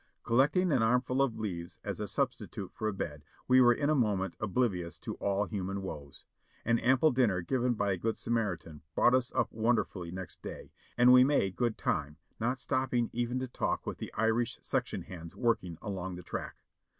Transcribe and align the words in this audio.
Collecting 0.23 0.71
an 0.71 0.81
armful 0.81 1.21
of 1.21 1.37
leaves 1.37 1.77
as 1.83 1.99
a 1.99 2.07
substitute 2.07 2.71
for 2.73 2.87
a 2.87 2.91
bed, 2.93 3.23
we 3.47 3.61
were 3.61 3.71
in 3.71 3.87
a 3.87 3.93
moment 3.93 4.35
oblivious 4.39 4.97
to 4.97 5.13
all 5.17 5.45
human 5.45 5.83
woes. 5.83 6.25
An 6.65 6.79
ample 6.79 7.11
dinner 7.11 7.41
given 7.41 7.75
by 7.75 7.91
a 7.91 7.97
good 7.97 8.17
Samaritan 8.17 8.81
brought 8.95 9.13
us 9.13 9.31
up 9.35 9.51
wonderfully 9.51 10.09
next 10.11 10.41
day; 10.41 10.71
and 10.97 11.13
we 11.13 11.23
made 11.23 11.55
good 11.55 11.77
time, 11.77 12.17
not 12.39 12.57
stopping 12.57 13.11
even 13.13 13.37
to 13.37 13.47
talk 13.47 13.85
with 13.85 13.99
the 13.99 14.11
Irish 14.15 14.57
section 14.63 15.03
hands 15.03 15.35
working 15.35 15.77
along 15.83 16.15
the 16.15 16.23
track. 16.23 16.63